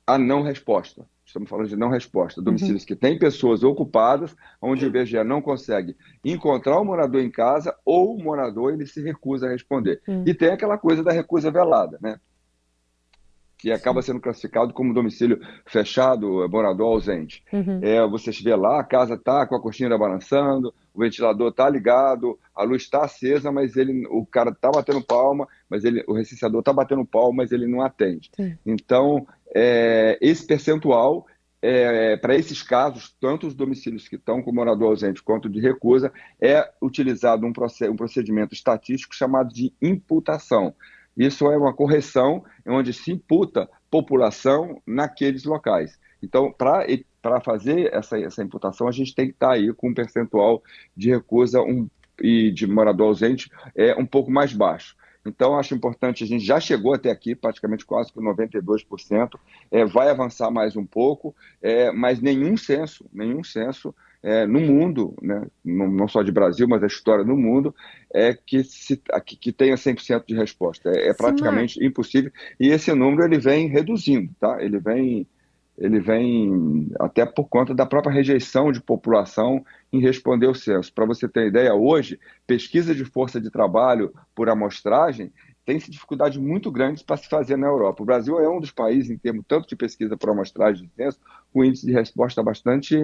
a 0.06 0.18
não 0.18 0.42
resposta. 0.42 1.06
Estamos 1.24 1.48
falando 1.48 1.68
de 1.68 1.76
não 1.76 1.88
resposta. 1.88 2.40
Domicílios 2.42 2.82
uhum. 2.82 2.86
que 2.86 2.94
têm 2.94 3.18
pessoas 3.18 3.64
ocupadas, 3.64 4.36
onde 4.62 4.84
o 4.84 4.88
IBGE 4.88 5.24
não 5.24 5.42
consegue 5.42 5.96
encontrar 6.24 6.78
o 6.78 6.84
morador 6.84 7.20
em 7.20 7.30
casa 7.30 7.74
ou 7.84 8.14
o 8.14 8.22
morador 8.22 8.72
ele 8.74 8.86
se 8.86 9.02
recusa 9.02 9.46
a 9.46 9.50
responder. 9.50 10.00
Uhum. 10.06 10.24
E 10.26 10.32
tem 10.32 10.50
aquela 10.50 10.78
coisa 10.78 11.02
da 11.02 11.10
recusa 11.10 11.50
velada, 11.50 11.98
né? 12.00 12.20
Que 13.58 13.72
acaba 13.72 14.02
sendo 14.02 14.20
classificado 14.20 14.72
como 14.72 14.92
domicílio 14.92 15.40
fechado, 15.64 16.44
é, 16.44 16.48
morador 16.48 16.88
ausente. 16.88 17.42
Uhum. 17.52 17.80
É, 17.82 18.06
você 18.06 18.30
vê 18.30 18.54
lá, 18.54 18.80
a 18.80 18.84
casa 18.84 19.14
está 19.14 19.46
com 19.46 19.56
a 19.56 19.60
cortina 19.60 19.96
balançando, 19.96 20.74
o 20.94 21.00
ventilador 21.00 21.48
está 21.50 21.68
ligado, 21.68 22.38
a 22.54 22.62
luz 22.62 22.82
está 22.82 23.04
acesa, 23.04 23.50
mas 23.50 23.76
ele, 23.76 24.06
o 24.08 24.26
cara 24.26 24.50
está 24.50 24.70
batendo 24.70 25.02
palma, 25.02 25.48
mas 25.68 25.84
ele, 25.84 26.04
o 26.06 26.14
recenseador 26.14 26.60
está 26.60 26.72
batendo 26.72 27.04
palma, 27.04 27.38
mas 27.38 27.52
ele 27.52 27.66
não 27.66 27.80
atende. 27.80 28.30
Sim. 28.34 28.56
Então, 28.64 29.26
é, 29.54 30.18
esse 30.20 30.46
percentual, 30.46 31.26
é, 31.62 32.16
para 32.18 32.36
esses 32.36 32.62
casos, 32.62 33.16
tanto 33.20 33.46
os 33.46 33.54
domicílios 33.54 34.06
que 34.06 34.16
estão 34.16 34.42
com 34.42 34.52
morador 34.52 34.90
ausente 34.90 35.22
quanto 35.22 35.48
de 35.48 35.60
recusa, 35.60 36.12
é 36.40 36.70
utilizado 36.80 37.46
um, 37.46 37.52
um 37.90 37.96
procedimento 37.96 38.54
estatístico 38.54 39.14
chamado 39.14 39.52
de 39.52 39.72
imputação. 39.80 40.74
Isso 41.16 41.50
é 41.50 41.56
uma 41.56 41.72
correção 41.72 42.44
onde 42.66 42.92
se 42.92 43.12
imputa 43.12 43.68
população 43.90 44.82
naqueles 44.86 45.44
locais. 45.44 45.98
Então, 46.22 46.52
para 46.52 47.40
fazer 47.40 47.92
essa, 47.92 48.18
essa 48.18 48.42
imputação, 48.42 48.88
a 48.88 48.92
gente 48.92 49.14
tem 49.14 49.26
que 49.26 49.32
estar 49.32 49.48
tá 49.48 49.52
aí 49.54 49.72
com 49.72 49.88
um 49.88 49.94
percentual 49.94 50.62
de 50.96 51.10
recusa 51.10 51.62
um, 51.62 51.88
e 52.20 52.50
de 52.50 52.66
morador 52.66 53.08
ausente 53.08 53.50
é 53.74 53.94
um 53.94 54.06
pouco 54.06 54.30
mais 54.30 54.52
baixo. 54.52 54.96
Então, 55.24 55.58
acho 55.58 55.74
importante, 55.74 56.22
a 56.22 56.26
gente 56.26 56.44
já 56.44 56.60
chegou 56.60 56.94
até 56.94 57.10
aqui, 57.10 57.34
praticamente 57.34 57.84
quase 57.84 58.12
com 58.12 58.22
92%, 58.22 59.30
é, 59.72 59.84
vai 59.84 60.08
avançar 60.08 60.50
mais 60.50 60.76
um 60.76 60.86
pouco, 60.86 61.34
é, 61.60 61.90
mas 61.90 62.20
nenhum 62.20 62.56
censo, 62.56 63.04
nenhum 63.12 63.42
censo 63.42 63.94
é, 64.26 64.44
no 64.44 64.58
mundo, 64.58 65.14
né, 65.22 65.46
não, 65.64 66.08
só 66.08 66.20
de 66.20 66.32
Brasil, 66.32 66.66
mas 66.66 66.82
a 66.82 66.88
história 66.88 67.24
no 67.24 67.36
mundo, 67.36 67.72
é 68.12 68.34
que, 68.34 68.64
se, 68.64 69.00
que, 69.24 69.36
que 69.36 69.52
tenha 69.52 69.76
100% 69.76 70.24
de 70.26 70.34
resposta. 70.34 70.90
É, 70.90 71.10
é 71.10 71.14
praticamente 71.14 71.74
Sim, 71.74 71.86
impossível. 71.86 72.32
E 72.58 72.70
esse 72.70 72.92
número 72.92 73.22
ele 73.22 73.38
vem 73.38 73.68
reduzindo, 73.68 74.34
tá? 74.40 74.60
ele 74.60 74.80
vem 74.80 75.28
ele 75.78 76.00
vem 76.00 76.90
até 76.98 77.26
por 77.26 77.50
conta 77.50 77.74
da 77.74 77.84
própria 77.84 78.10
rejeição 78.10 78.72
de 78.72 78.80
população 78.80 79.62
em 79.92 80.00
responder 80.00 80.46
o 80.46 80.54
censo. 80.54 80.90
Para 80.90 81.04
você 81.04 81.28
ter 81.28 81.48
ideia, 81.48 81.74
hoje, 81.74 82.18
pesquisa 82.46 82.94
de 82.94 83.04
força 83.04 83.38
de 83.38 83.50
trabalho 83.50 84.10
por 84.34 84.48
amostragem 84.48 85.30
tem-se 85.66 85.90
dificuldades 85.90 86.38
muito 86.38 86.70
grandes 86.70 87.02
para 87.02 87.16
se 87.16 87.28
fazer 87.28 87.56
na 87.56 87.66
Europa. 87.66 88.02
O 88.02 88.06
Brasil 88.06 88.38
é 88.38 88.48
um 88.48 88.60
dos 88.60 88.70
países, 88.70 89.10
em 89.10 89.18
termos 89.18 89.44
tanto 89.46 89.68
de 89.68 89.74
pesquisa 89.74 90.16
por 90.16 90.30
amostragem 90.30 90.86
de 90.86 90.92
censo, 90.94 91.18
com 91.52 91.64
índice 91.64 91.84
de 91.84 91.92
resposta 91.92 92.40
bastante 92.40 92.96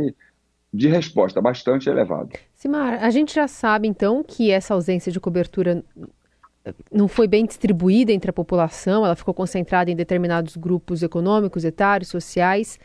de 0.73 0.89
resposta 0.89 1.41
bastante 1.41 1.89
elevado. 1.89 2.31
Simar, 2.55 3.03
a 3.03 3.11
gente 3.11 3.35
já 3.35 3.47
sabe 3.47 3.87
então 3.87 4.23
que 4.23 4.51
essa 4.51 4.73
ausência 4.73 5.13
de 5.13 5.21
cobertura 5.21 5.85
não 6.91 7.09
foi 7.09 7.27
bem 7.27 7.45
distribuída 7.45 8.13
entre 8.13 8.31
a 8.31 8.33
população, 8.33 9.05
ela 9.05 9.17
ficou 9.17 9.35
concentrada 9.35 9.91
em 9.91 9.97
determinados 9.97 10.57
grupos 10.57 11.03
econômicos, 11.03 11.65
etários, 11.65 12.09
sociais. 12.09 12.79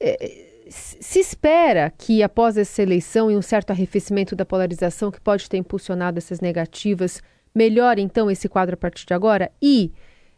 É, 0.00 0.46
se 0.68 1.20
espera 1.20 1.92
que 1.96 2.22
após 2.22 2.56
essa 2.56 2.82
eleição 2.82 3.30
e 3.30 3.36
um 3.36 3.42
certo 3.42 3.70
arrefecimento 3.70 4.34
da 4.34 4.44
polarização 4.44 5.10
que 5.10 5.20
pode 5.20 5.48
ter 5.48 5.58
impulsionado 5.58 6.18
essas 6.18 6.40
negativas, 6.40 7.22
melhore 7.54 8.02
então 8.02 8.30
esse 8.30 8.48
quadro 8.48 8.74
a 8.74 8.76
partir 8.76 9.06
de 9.06 9.14
agora? 9.14 9.52
E 9.62 9.92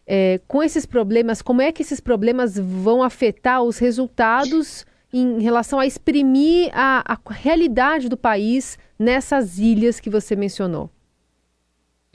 é, 0.06 0.40
com 0.46 0.62
esses 0.62 0.84
problemas, 0.84 1.40
como 1.40 1.62
é 1.62 1.72
que 1.72 1.82
esses 1.82 2.00
problemas 2.00 2.58
vão 2.58 3.02
afetar 3.02 3.62
os 3.62 3.78
resultados 3.78 4.84
em 5.12 5.40
relação 5.40 5.80
a 5.80 5.86
exprimir 5.86 6.70
a, 6.72 7.14
a 7.14 7.18
realidade 7.32 8.08
do 8.08 8.16
país 8.16 8.78
nessas 8.98 9.58
ilhas 9.58 10.00
que 10.00 10.10
você 10.10 10.36
mencionou? 10.36 10.90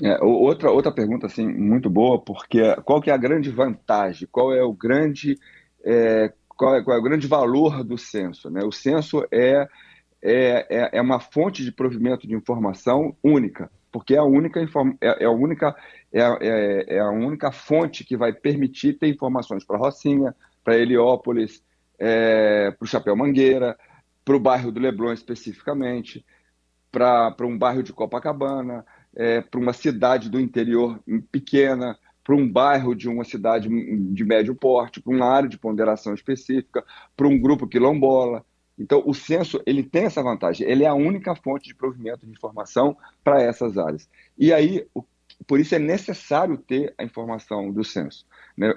É, 0.01 0.21
outra, 0.23 0.71
outra 0.71 0.91
pergunta 0.91 1.27
assim, 1.27 1.47
muito 1.47 1.89
boa, 1.89 2.19
porque 2.19 2.59
qual 2.83 3.01
que 3.01 3.09
é 3.09 3.13
a 3.13 3.17
grande 3.17 3.49
vantagem, 3.49 4.27
qual 4.31 4.53
é 4.53 4.63
o 4.63 4.73
grande, 4.73 5.37
é, 5.83 6.33
qual, 6.49 6.75
é, 6.75 6.83
qual 6.83 6.97
é 6.97 6.99
o 6.99 7.03
grande 7.03 7.27
valor 7.27 7.83
do 7.83 7.97
censo? 7.97 8.49
Né? 8.49 8.63
O 8.63 8.71
censo 8.71 9.25
é, 9.31 9.67
é, 10.21 10.67
é, 10.69 10.89
é 10.93 11.01
uma 11.01 11.19
fonte 11.19 11.63
de 11.63 11.71
provimento 11.71 12.27
de 12.27 12.33
informação 12.33 13.15
única, 13.23 13.69
porque 13.91 14.15
é 14.15 14.17
a 14.17 14.23
única, 14.23 14.59
é, 14.99 15.23
é 15.23 15.25
a 15.25 15.31
única, 15.31 15.75
é, 16.11 16.21
é, 16.21 16.95
é 16.95 16.99
a 16.99 17.11
única 17.11 17.51
fonte 17.51 18.03
que 18.03 18.17
vai 18.17 18.33
permitir 18.33 18.93
ter 18.93 19.07
informações 19.07 19.63
para 19.63 19.77
Rocinha, 19.77 20.35
para 20.63 20.77
Heliópolis, 20.77 21.63
é, 22.05 22.71
para 22.71 22.83
o 22.83 22.87
Chapéu 22.87 23.15
Mangueira, 23.15 23.77
para 24.25 24.35
o 24.35 24.39
bairro 24.39 24.73
do 24.73 24.79
Leblon 24.79 25.13
especificamente, 25.13 26.25
para 26.91 27.33
um 27.41 27.57
bairro 27.57 27.81
de 27.81 27.93
Copacabana, 27.93 28.85
é, 29.15 29.39
para 29.39 29.59
uma 29.59 29.71
cidade 29.71 30.29
do 30.29 30.39
interior 30.39 31.01
pequena, 31.31 31.97
para 32.23 32.35
um 32.35 32.49
bairro 32.49 32.93
de 32.93 33.07
uma 33.07 33.23
cidade 33.23 33.69
de 33.69 34.25
médio 34.25 34.53
porte, 34.53 35.01
para 35.01 35.13
uma 35.13 35.25
área 35.25 35.47
de 35.47 35.57
ponderação 35.57 36.13
específica, 36.13 36.83
para 37.15 37.27
um 37.27 37.39
grupo 37.39 37.67
quilombola. 37.67 38.45
Então, 38.77 39.01
o 39.05 39.13
censo 39.13 39.61
ele 39.65 39.83
tem 39.83 40.05
essa 40.05 40.21
vantagem, 40.21 40.67
ele 40.67 40.83
é 40.83 40.87
a 40.87 40.93
única 40.93 41.35
fonte 41.35 41.69
de 41.69 41.75
provimento 41.75 42.25
de 42.25 42.31
informação 42.31 42.97
para 43.23 43.41
essas 43.41 43.77
áreas. 43.77 44.09
E 44.37 44.51
aí, 44.51 44.85
o, 44.93 45.03
por 45.47 45.59
isso 45.59 45.75
é 45.75 45.79
necessário 45.79 46.57
ter 46.57 46.93
a 46.97 47.03
informação 47.03 47.71
do 47.71 47.83
censo. 47.83 48.25
Né? 48.57 48.73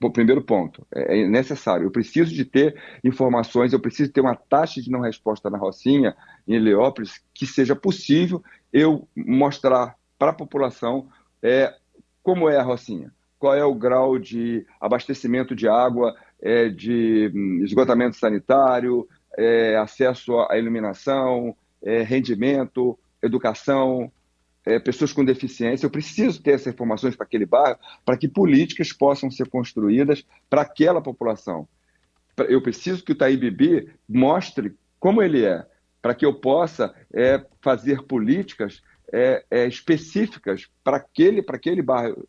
O 0.00 0.10
primeiro 0.10 0.42
ponto, 0.42 0.86
é, 0.94 1.20
é 1.20 1.28
necessário. 1.28 1.86
Eu 1.86 1.90
preciso 1.90 2.32
de 2.32 2.44
ter 2.44 2.80
informações, 3.02 3.72
eu 3.72 3.80
preciso 3.80 4.12
ter 4.12 4.20
uma 4.20 4.36
taxa 4.36 4.80
de 4.80 4.90
não 4.90 5.00
resposta 5.00 5.50
na 5.50 5.58
Rocinha, 5.58 6.16
em 6.46 6.54
Heliópolis, 6.54 7.20
que 7.34 7.46
seja 7.46 7.74
possível 7.74 8.42
eu 8.72 9.08
mostrar 9.16 9.96
para 10.18 10.30
a 10.30 10.34
população 10.34 11.08
é, 11.42 11.74
como 12.22 12.48
é 12.48 12.56
a 12.56 12.62
Rocinha, 12.62 13.12
qual 13.38 13.54
é 13.54 13.64
o 13.64 13.74
grau 13.74 14.18
de 14.18 14.66
abastecimento 14.80 15.54
de 15.54 15.68
água, 15.68 16.14
é, 16.40 16.68
de 16.68 17.32
hum, 17.34 17.64
esgotamento 17.64 18.16
sanitário, 18.16 19.08
é, 19.36 19.76
acesso 19.76 20.38
à 20.40 20.58
iluminação, 20.58 21.56
é, 21.82 22.02
rendimento, 22.02 22.98
educação, 23.22 24.10
é, 24.68 24.78
pessoas 24.78 25.12
com 25.12 25.24
deficiência. 25.24 25.86
Eu 25.86 25.90
preciso 25.90 26.42
ter 26.42 26.52
essas 26.52 26.74
informações 26.74 27.16
para 27.16 27.24
aquele 27.24 27.46
bairro 27.46 27.78
para 28.04 28.16
que 28.16 28.28
políticas 28.28 28.92
possam 28.92 29.30
ser 29.30 29.48
construídas 29.48 30.24
para 30.50 30.62
aquela 30.62 31.00
população. 31.00 31.66
Eu 32.48 32.62
preciso 32.62 33.02
que 33.02 33.12
o 33.12 33.16
Taíbibi 33.16 33.88
mostre 34.08 34.76
como 35.00 35.22
ele 35.22 35.44
é, 35.44 35.64
para 36.02 36.14
que 36.14 36.24
eu 36.24 36.34
possa 36.34 36.94
é, 37.12 37.44
fazer 37.62 38.02
políticas 38.02 38.82
é, 39.12 39.44
é, 39.50 39.66
específicas 39.66 40.68
para 40.84 40.98
aquele, 40.98 41.42
para 41.42 41.56
aquele 41.56 41.80
bairro 41.80 42.28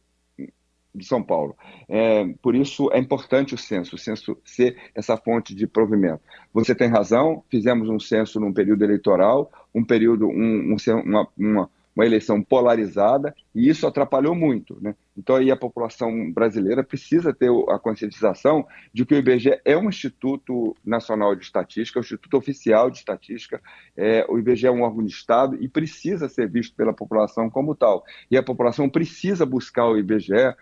de 0.96 1.06
São 1.06 1.22
Paulo. 1.22 1.56
É, 1.88 2.26
por 2.42 2.56
isso 2.56 2.90
é 2.92 2.98
importante 2.98 3.54
o 3.54 3.58
censo, 3.58 3.96
o 3.96 4.00
censo 4.00 4.38
ser 4.44 4.78
essa 4.96 5.16
fonte 5.18 5.54
de 5.54 5.68
provimento. 5.68 6.22
Você 6.54 6.74
tem 6.74 6.90
razão, 6.90 7.44
fizemos 7.50 7.90
um 7.90 8.00
censo 8.00 8.40
num 8.40 8.54
período 8.54 8.84
eleitoral, 8.84 9.52
um 9.76 9.84
período, 9.84 10.28
um, 10.28 10.74
um, 10.74 10.78
uma, 11.04 11.28
uma 11.38 11.70
uma 12.00 12.06
eleição 12.06 12.42
polarizada 12.42 13.36
e 13.54 13.68
isso 13.68 13.86
atrapalhou 13.86 14.34
muito. 14.34 14.78
Né? 14.82 14.96
Então 15.18 15.36
aí 15.36 15.52
a 15.52 15.58
população 15.58 16.32
brasileira 16.32 16.82
precisa 16.82 17.34
ter 17.34 17.52
a 17.68 17.78
conscientização 17.78 18.66
de 18.94 19.06
que 19.06 19.14
o 19.14 19.18
IBGE 19.18 19.60
é 19.66 19.76
um 19.76 19.90
Instituto 19.90 20.78
Nacional 20.86 21.36
de 21.36 21.44
Estatística, 21.44 22.00
é 22.00 22.02
um 22.02 22.04
Instituto 22.04 22.38
Oficial 22.38 22.90
de 22.90 23.00
Estatística, 23.00 23.62
é, 23.98 24.26
o 24.30 24.40
IBGE 24.40 24.68
é 24.68 24.72
um 24.72 24.84
órgão 24.84 25.04
de 25.04 25.12
Estado 25.12 25.58
e 25.60 25.68
precisa 25.68 26.30
ser 26.30 26.50
visto 26.50 26.74
pela 26.74 26.94
população 26.94 27.50
como 27.50 27.76
tal. 27.76 28.06
E 28.32 28.38
a 28.38 28.44
população 28.44 28.88
precisa 28.90 29.46
buscar 29.46 29.86
o 29.86 29.98
IBGE 29.98 30.56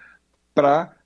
para 0.55 0.96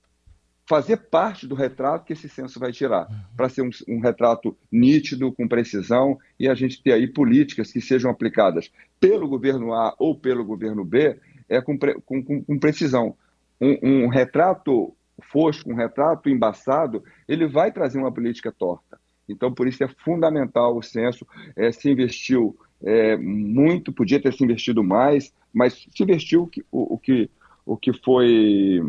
fazer 0.68 0.98
parte 0.98 1.48
do 1.48 1.56
retrato 1.56 2.06
que 2.06 2.14
esse 2.14 2.30
censo 2.30 2.60
vai 2.60 2.72
tirar, 2.72 3.08
uhum. 3.10 3.18
para 3.36 3.50
ser 3.50 3.62
um, 3.62 3.70
um, 3.88 4.00
retrato 4.00 4.58
nítido, 4.72 5.32
com 5.32 5.48
precisão, 5.48 6.18
e 6.40 6.48
a 6.48 6.54
gente 6.54 6.82
ter 6.82 6.94
aí 6.94 7.08
políticas 7.08 7.72
que 7.72 7.82
sejam 7.82 8.10
aplicadas 8.10 8.72
pelo 9.00 9.28
governo 9.28 9.74
A 9.74 9.94
ou 10.00 10.16
pelo 10.16 10.46
governo 10.46 10.86
B 10.86 11.20
é, 11.50 11.60
com, 11.62 11.78
com, 12.06 12.24
com 12.24 12.60
precisão. 12.60 13.16
Um, 13.60 14.06
um, 14.06 14.08
retrato 14.08 14.96
fosco, 15.24 15.70
um 15.70 15.76
retrato 15.76 16.30
embaçado, 16.30 17.04
ele 17.28 17.48
vai 17.48 17.72
trazer 17.72 18.00
uma 18.00 18.12
política 18.12 18.52
torta. 18.52 19.00
Então, 19.28 19.54
por 19.54 19.68
isso 19.68 19.84
é 19.84 19.88
fundamental 19.88 20.78
o 20.78 20.82
censo, 20.82 21.28
é, 21.56 21.72
se 21.72 21.90
investiu 21.90 22.58
é, 22.84 23.18
muito, 23.18 23.94
podia 23.94 24.22
ter 24.22 24.34
se 24.34 24.44
investido 24.44 24.84
mais, 24.84 25.34
mas 25.54 25.88
se 25.94 26.04
investiu 26.04 26.50
o, 26.72 26.96
o 26.96 26.98
que, 26.98 27.30
o 27.66 27.78
que 27.78 27.94
foi 27.94 28.82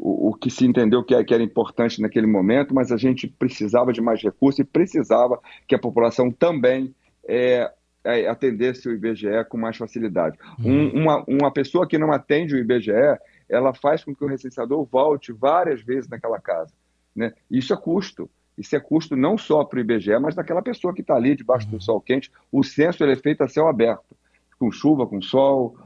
o, 0.00 0.30
o 0.30 0.34
que 0.34 0.50
se 0.50 0.64
entendeu 0.64 1.04
que, 1.04 1.22
que 1.24 1.34
era 1.34 1.42
importante 1.42 2.00
naquele 2.00 2.26
momento, 2.26 2.74
mas 2.74 2.90
a 2.90 2.96
gente 2.96 3.28
precisava 3.28 3.92
de 3.92 4.00
mais 4.00 4.22
recursos 4.22 4.58
e 4.58 4.64
precisava 4.64 5.38
que 5.68 5.74
a 5.74 5.78
população 5.78 6.30
também 6.30 6.94
é, 7.28 7.70
é, 8.02 8.26
atendesse 8.26 8.88
o 8.88 8.92
IBGE 8.92 9.44
com 9.48 9.58
mais 9.58 9.76
facilidade. 9.76 10.38
Uhum. 10.58 10.90
Um, 10.94 11.02
uma, 11.02 11.24
uma 11.28 11.52
pessoa 11.52 11.86
que 11.86 11.98
não 11.98 12.10
atende 12.10 12.54
o 12.54 12.58
IBGE, 12.58 13.18
ela 13.48 13.74
faz 13.74 14.02
com 14.02 14.14
que 14.14 14.24
o 14.24 14.28
recenseador 14.28 14.84
volte 14.84 15.32
várias 15.32 15.82
vezes 15.82 16.08
naquela 16.08 16.40
casa. 16.40 16.72
Né? 17.14 17.32
Isso 17.50 17.74
é 17.74 17.76
custo. 17.76 18.30
Isso 18.56 18.74
é 18.74 18.80
custo 18.80 19.16
não 19.16 19.36
só 19.36 19.64
para 19.64 19.78
o 19.78 19.80
IBGE, 19.80 20.18
mas 20.18 20.34
daquela 20.34 20.62
pessoa 20.62 20.94
que 20.94 21.02
está 21.02 21.14
ali 21.14 21.36
debaixo 21.36 21.66
uhum. 21.66 21.72
do 21.76 21.82
sol 21.82 22.00
quente. 22.00 22.30
O 22.50 22.62
censo 22.62 23.04
ele 23.04 23.12
é 23.12 23.16
feito 23.16 23.42
a 23.42 23.48
céu 23.48 23.68
aberto, 23.68 24.16
com 24.58 24.70
chuva, 24.70 25.06
com 25.06 25.20
sol, 25.20 25.76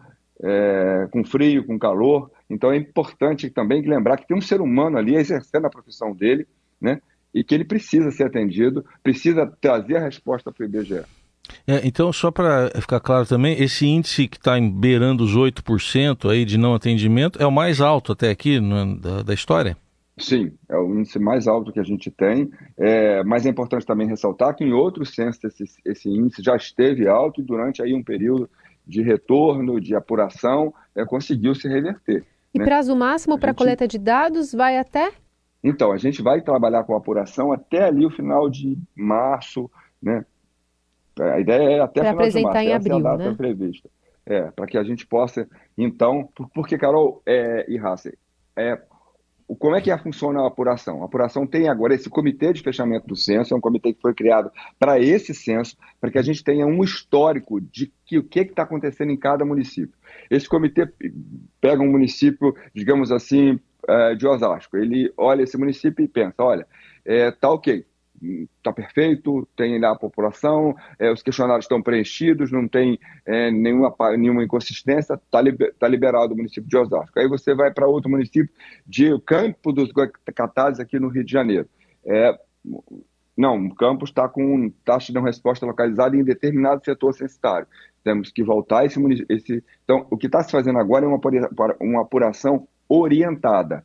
é, 0.42 1.08
com 1.10 1.24
frio, 1.24 1.66
com 1.66 1.78
calor. 1.78 2.30
Então 2.54 2.72
é 2.72 2.76
importante 2.76 3.50
também 3.50 3.82
lembrar 3.82 4.16
que 4.16 4.26
tem 4.26 4.36
um 4.36 4.40
ser 4.40 4.60
humano 4.60 4.96
ali 4.96 5.16
exercendo 5.16 5.66
a 5.66 5.70
profissão 5.70 6.14
dele, 6.14 6.46
né? 6.80 7.00
E 7.34 7.42
que 7.42 7.52
ele 7.52 7.64
precisa 7.64 8.12
ser 8.12 8.24
atendido, 8.24 8.84
precisa 9.02 9.44
trazer 9.60 9.96
a 9.96 10.04
resposta 10.04 10.52
para 10.52 10.62
o 10.62 10.66
IBGE. 10.66 11.02
É, 11.66 11.86
então, 11.86 12.12
só 12.12 12.30
para 12.30 12.70
ficar 12.80 13.00
claro 13.00 13.26
também, 13.26 13.60
esse 13.60 13.86
índice 13.86 14.28
que 14.28 14.36
está 14.36 14.58
beirando 14.58 15.24
os 15.24 15.36
8% 15.36 16.30
aí 16.30 16.44
de 16.44 16.56
não 16.56 16.74
atendimento 16.74 17.42
é 17.42 17.46
o 17.46 17.52
mais 17.52 17.80
alto 17.80 18.12
até 18.12 18.30
aqui 18.30 18.60
no, 18.60 18.98
da, 18.98 19.22
da, 19.22 19.34
história? 19.34 19.76
Sim, 20.16 20.52
é 20.68 20.76
o 20.76 20.98
índice 20.98 21.18
mais 21.18 21.48
alto 21.48 21.72
que 21.72 21.80
a 21.80 21.84
gente 21.84 22.10
tem, 22.10 22.50
é, 22.78 23.22
mas 23.24 23.44
é 23.44 23.50
importante 23.50 23.84
também 23.84 24.06
ressaltar 24.06 24.54
que 24.54 24.64
em 24.64 24.72
outros 24.72 25.14
censos 25.14 25.42
esse, 25.44 25.64
esse 25.84 26.08
índice 26.08 26.42
já 26.42 26.56
esteve 26.56 27.08
alto 27.08 27.40
e 27.40 27.44
durante 27.44 27.82
aí 27.82 27.92
um 27.92 28.02
período 28.02 28.48
de 28.86 29.02
retorno, 29.02 29.80
de 29.80 29.94
apuração, 29.94 30.72
é, 30.94 31.04
conseguiu 31.04 31.54
se 31.54 31.68
reverter. 31.68 32.24
E 32.54 32.58
né? 32.58 32.64
prazo 32.64 32.94
máximo 32.94 33.38
para 33.38 33.50
gente... 33.50 33.58
coleta 33.58 33.88
de 33.88 33.98
dados 33.98 34.52
vai 34.52 34.78
até? 34.78 35.12
Então, 35.62 35.90
a 35.90 35.96
gente 35.96 36.22
vai 36.22 36.40
trabalhar 36.40 36.84
com 36.84 36.94
apuração 36.94 37.52
até 37.52 37.84
ali 37.84 38.06
o 38.06 38.10
final 38.10 38.48
de 38.48 38.78
março, 38.94 39.68
né? 40.00 40.24
A 41.18 41.40
ideia 41.40 41.76
é 41.76 41.80
até 41.80 42.00
pra 42.00 42.10
final 42.10 42.28
de 42.28 42.42
março, 42.42 42.58
em 42.58 42.66
essa 42.68 42.76
abril, 42.76 42.96
é 42.96 42.98
a 42.98 43.02
data 43.02 43.30
né? 43.30 43.36
prevista. 43.36 43.90
É, 44.26 44.42
para 44.52 44.66
que 44.66 44.78
a 44.78 44.84
gente 44.84 45.06
possa, 45.06 45.48
então, 45.76 46.28
porque, 46.54 46.78
Carol 46.78 47.22
é, 47.26 47.66
e 47.68 47.78
Hasser, 47.78 48.16
é, 48.56 48.80
como 49.58 49.76
é 49.76 49.80
que 49.80 49.96
funciona 49.98 50.40
a 50.40 50.46
apuração? 50.46 51.02
A 51.02 51.06
apuração 51.06 51.46
tem 51.46 51.68
agora 51.68 51.94
esse 51.94 52.08
comitê 52.08 52.52
de 52.52 52.62
fechamento 52.62 53.06
do 53.06 53.16
censo, 53.16 53.52
é 53.52 53.56
um 53.56 53.60
comitê 53.60 53.92
que 53.92 54.00
foi 54.00 54.14
criado 54.14 54.50
para 54.78 54.98
esse 54.98 55.34
censo, 55.34 55.76
para 56.00 56.10
que 56.10 56.18
a 56.18 56.22
gente 56.22 56.42
tenha 56.42 56.66
um 56.66 56.82
histórico 56.82 57.60
de 57.60 57.92
que, 58.06 58.18
o 58.18 58.24
que 58.24 58.40
está 58.40 58.62
acontecendo 58.62 59.10
em 59.10 59.16
cada 59.16 59.44
município. 59.44 59.94
Esse 60.30 60.48
comitê 60.48 60.88
pega 61.60 61.82
um 61.82 61.90
município, 61.90 62.54
digamos 62.74 63.10
assim, 63.12 63.58
é, 63.88 64.14
de 64.14 64.26
Osasco, 64.26 64.76
ele 64.76 65.12
olha 65.16 65.42
esse 65.42 65.56
município 65.56 66.04
e 66.04 66.08
pensa, 66.08 66.42
olha, 66.42 66.66
é, 67.04 67.32
ok, 67.42 67.84
está 68.56 68.72
perfeito, 68.72 69.46
tem 69.56 69.78
lá 69.78 69.90
a 69.90 69.96
população, 69.96 70.74
é, 70.98 71.10
os 71.10 71.22
questionários 71.22 71.64
estão 71.64 71.82
preenchidos, 71.82 72.50
não 72.50 72.66
tem 72.66 72.98
é, 73.26 73.50
nenhuma, 73.50 73.94
nenhuma 74.16 74.44
inconsistência, 74.44 75.14
está 75.14 75.40
liber, 75.40 75.74
tá 75.78 75.86
liberado 75.86 76.32
o 76.32 76.36
município 76.36 76.68
de 76.68 76.76
Osasco. 76.76 77.18
Aí 77.18 77.28
você 77.28 77.54
vai 77.54 77.72
para 77.72 77.86
outro 77.86 78.10
município 78.10 78.48
de 78.86 79.18
Campo 79.26 79.72
dos 79.72 79.90
Catazes, 80.34 80.80
aqui 80.80 80.98
no 80.98 81.08
Rio 81.08 81.24
de 81.24 81.32
Janeiro. 81.32 81.68
É, 82.06 82.38
não, 83.36 83.66
o 83.66 83.74
campus 83.74 84.10
está 84.10 84.28
com 84.28 84.70
taxa 84.84 85.12
de 85.12 85.20
resposta 85.20 85.66
localizada 85.66 86.16
em 86.16 86.22
determinado 86.22 86.84
setor 86.84 87.12
censitário. 87.14 87.66
Temos 88.04 88.30
que 88.30 88.44
voltar 88.44 88.84
esse, 88.84 89.00
esse 89.28 89.64
Então, 89.82 90.06
o 90.10 90.16
que 90.16 90.26
está 90.26 90.42
se 90.42 90.52
fazendo 90.52 90.78
agora 90.78 91.04
é 91.04 91.08
uma, 91.08 91.20
uma 91.80 92.02
apuração 92.02 92.68
orientada. 92.88 93.84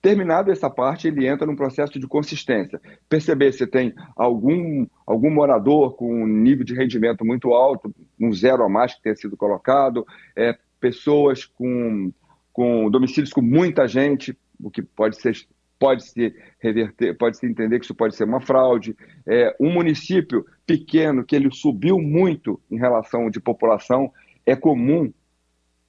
Terminado 0.00 0.50
essa 0.50 0.70
parte, 0.70 1.08
ele 1.08 1.26
entra 1.26 1.46
num 1.46 1.54
processo 1.54 1.98
de 2.00 2.06
consistência. 2.06 2.80
Perceber 3.08 3.52
se 3.52 3.66
tem 3.66 3.94
algum, 4.16 4.86
algum 5.06 5.30
morador 5.30 5.94
com 5.94 6.22
um 6.22 6.26
nível 6.26 6.64
de 6.64 6.74
rendimento 6.74 7.24
muito 7.24 7.52
alto, 7.52 7.94
um 8.18 8.32
zero 8.32 8.64
a 8.64 8.68
mais 8.68 8.94
que 8.94 9.02
tenha 9.02 9.14
sido 9.14 9.36
colocado, 9.36 10.06
é, 10.34 10.56
pessoas 10.80 11.44
com, 11.44 12.10
com 12.52 12.90
domicílios 12.90 13.32
com 13.32 13.42
muita 13.42 13.86
gente, 13.86 14.36
o 14.58 14.70
que 14.70 14.82
pode 14.82 15.20
ser 15.20 15.36
pode 15.84 16.02
se 16.02 16.34
reverter, 16.58 17.14
pode 17.14 17.36
se 17.36 17.46
entender 17.46 17.78
que 17.78 17.84
isso 17.84 17.94
pode 17.94 18.16
ser 18.16 18.24
uma 18.24 18.40
fraude. 18.40 18.96
É, 19.26 19.54
um 19.60 19.70
município 19.70 20.46
pequeno 20.66 21.22
que 21.22 21.36
ele 21.36 21.50
subiu 21.52 21.98
muito 21.98 22.58
em 22.70 22.78
relação 22.78 23.28
de 23.28 23.38
população 23.38 24.10
é 24.46 24.56
comum. 24.56 25.12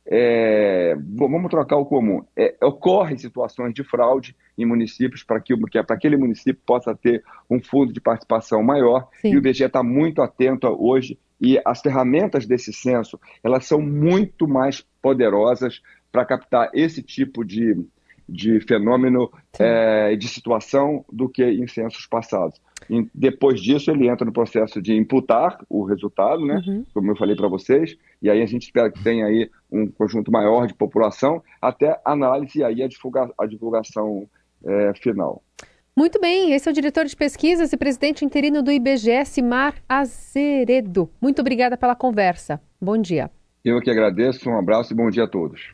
É, 0.06 0.96
vamos 1.16 1.50
trocar 1.50 1.78
o 1.78 1.86
comum. 1.86 2.26
É, 2.36 2.58
ocorrem 2.62 3.18
situações 3.18 3.74
de 3.74 3.86
fraude 3.86 4.36
em 4.58 4.66
municípios 4.66 5.24
para 5.24 5.40
que, 5.40 5.56
que 5.56 5.82
para 5.82 5.96
aquele 5.96 6.18
município 6.18 6.62
possa 6.66 6.94
ter 6.94 7.24
um 7.50 7.62
fundo 7.64 7.94
de 7.94 8.02
participação 8.02 8.62
maior. 8.62 9.08
Sim. 9.22 9.30
E 9.30 9.36
o 9.36 9.38
IBGE 9.38 9.64
está 9.64 9.82
muito 9.82 10.22
atento 10.22 10.68
hoje 10.68 11.18
e 11.40 11.58
as 11.66 11.80
ferramentas 11.80 12.46
desse 12.46 12.74
censo 12.74 13.18
elas 13.42 13.66
são 13.66 13.80
muito 13.80 14.46
mais 14.46 14.86
poderosas 15.02 15.82
para 16.12 16.26
captar 16.26 16.70
esse 16.74 17.02
tipo 17.02 17.46
de, 17.46 17.78
de 18.28 18.60
fenômeno 18.62 19.32
é, 19.60 20.16
de 20.16 20.28
situação 20.28 21.06
do 21.12 21.30
que 21.30 21.44
em 21.44 21.68
censos 21.68 22.06
passados. 22.08 22.60
E 22.90 23.08
depois 23.14 23.62
disso, 23.62 23.90
ele 23.90 24.08
entra 24.08 24.26
no 24.26 24.34
processo 24.34 24.82
de 24.82 24.94
imputar 24.96 25.58
o 25.70 25.84
resultado, 25.84 26.46
né? 26.46 26.62
Uhum. 26.68 26.86
como 26.94 27.12
eu 27.12 27.16
falei 27.16 27.36
para 27.36 27.48
vocês, 27.48 27.98
e 28.22 28.30
aí 28.30 28.42
a 28.42 28.46
gente 28.46 28.64
espera 28.64 28.92
que 28.92 29.04
tenha 29.04 29.26
aí 29.26 29.50
um 29.72 29.88
conjunto 29.88 30.32
maior 30.32 30.68
de 30.68 30.74
população, 30.74 31.42
até 31.62 32.00
análise 32.06 32.60
e 32.60 32.64
aí 32.64 32.84
a, 32.84 32.88
divulga 32.88 33.30
a 33.38 33.46
divulgação 33.46 34.28
é, 34.66 34.94
final. 34.96 35.42
Muito 35.98 36.20
bem, 36.20 36.52
esse 36.52 36.68
é 36.68 36.72
o 36.72 36.76
diretor 36.76 37.06
de 37.06 37.16
pesquisas 37.16 37.72
e 37.72 37.78
presidente 37.78 38.26
interino 38.26 38.62
do 38.62 38.72
IBGE, 38.72 39.24
Simar 39.26 39.76
Azeredo. 39.88 41.10
Muito 41.22 41.40
obrigada 41.40 41.78
pela 41.78 41.96
conversa. 41.96 42.62
Bom 42.82 42.98
dia. 42.98 43.32
Eu 43.64 43.80
que 43.80 43.90
agradeço, 43.90 44.50
um 44.50 44.60
abraço 44.60 44.94
e 44.94 44.96
bom 44.96 45.10
dia 45.10 45.24
a 45.24 45.28
todos. 45.28 45.74